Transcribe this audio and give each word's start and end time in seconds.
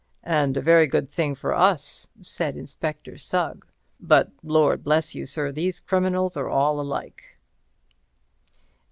"And 0.23 0.57
a 0.57 0.61
very 0.61 0.87
good 0.87 1.07
thing 1.11 1.35
for 1.35 1.53
us," 1.55 2.09
said 2.23 2.57
Inspector 2.57 3.15
Sugg, 3.19 3.67
"but 3.99 4.31
Lord 4.41 4.83
bless 4.83 5.13
you, 5.13 5.27
sir, 5.27 5.51
these 5.51 5.79
criminals 5.79 6.35
are 6.35 6.49
all 6.49 6.81
alike." 6.81 7.37